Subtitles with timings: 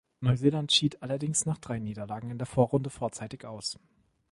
[0.19, 3.77] Neuseeland schied allerdings nach drei Niederlagen in der Vorrunde vorzeitig aus.